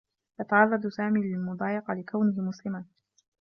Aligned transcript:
يتعرّض 0.39 0.87
سامي 0.87 1.21
للمضايقة 1.23 1.93
لكونه 1.93 2.41
مسلما. 2.41 2.85